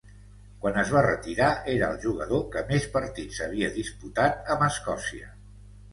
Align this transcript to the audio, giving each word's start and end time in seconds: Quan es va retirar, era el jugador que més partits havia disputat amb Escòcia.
Quan 0.61 0.77
es 0.83 0.93
va 0.93 1.03
retirar, 1.05 1.49
era 1.75 1.91
el 1.95 2.01
jugador 2.07 2.41
que 2.55 2.65
més 2.71 2.89
partits 2.97 3.45
havia 3.49 3.73
disputat 3.79 4.53
amb 4.57 4.67
Escòcia. 4.73 5.35